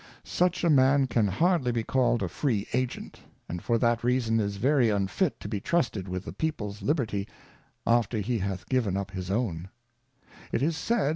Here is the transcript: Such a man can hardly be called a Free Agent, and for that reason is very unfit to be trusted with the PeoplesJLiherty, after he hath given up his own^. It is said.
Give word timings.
Such 0.23 0.63
a 0.63 0.69
man 0.71 1.05
can 1.05 1.27
hardly 1.27 1.71
be 1.71 1.83
called 1.83 2.23
a 2.23 2.27
Free 2.27 2.65
Agent, 2.73 3.19
and 3.47 3.61
for 3.61 3.77
that 3.77 4.03
reason 4.03 4.39
is 4.39 4.57
very 4.57 4.89
unfit 4.89 5.39
to 5.41 5.47
be 5.47 5.59
trusted 5.61 6.07
with 6.07 6.25
the 6.25 6.33
PeoplesJLiherty, 6.33 7.27
after 7.85 8.17
he 8.17 8.39
hath 8.39 8.67
given 8.67 8.97
up 8.97 9.11
his 9.11 9.29
own^. 9.29 9.69
It 10.51 10.63
is 10.63 10.75
said. 10.75 11.09